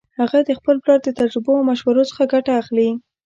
[0.19, 2.89] هغه د خپل پلار د تجربو او مشورو څخه ګټه اخلي